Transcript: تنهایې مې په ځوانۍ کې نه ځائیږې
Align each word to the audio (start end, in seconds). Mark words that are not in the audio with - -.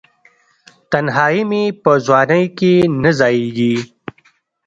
تنهایې 0.91 1.43
مې 1.49 1.63
په 1.83 1.91
ځوانۍ 2.05 2.45
کې 2.57 2.73
نه 3.01 3.11
ځائیږې 3.19 3.75